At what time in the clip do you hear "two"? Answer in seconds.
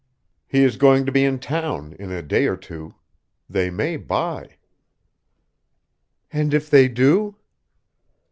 2.57-2.95